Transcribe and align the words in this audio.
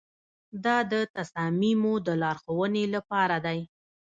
دا 0.63 0.77
د 0.91 0.93
تصامیمو 1.15 1.93
د 2.05 2.07
لارښوونې 2.21 2.83
لپاره 2.95 3.37
دی. 3.45 3.59